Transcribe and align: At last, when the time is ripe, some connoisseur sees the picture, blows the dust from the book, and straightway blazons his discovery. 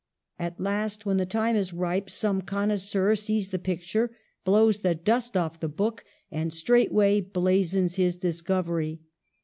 At 0.39 0.59
last, 0.59 1.05
when 1.05 1.17
the 1.17 1.27
time 1.27 1.55
is 1.55 1.73
ripe, 1.73 2.09
some 2.09 2.41
connoisseur 2.41 3.13
sees 3.13 3.49
the 3.49 3.59
picture, 3.59 4.09
blows 4.43 4.79
the 4.79 4.95
dust 4.95 5.33
from 5.33 5.51
the 5.59 5.69
book, 5.69 6.03
and 6.31 6.51
straightway 6.51 7.21
blazons 7.21 7.97
his 7.97 8.17
discovery. 8.17 9.01